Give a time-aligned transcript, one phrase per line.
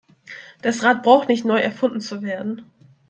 [0.63, 2.65] Das Rad braucht nicht neu erfunden zu werden.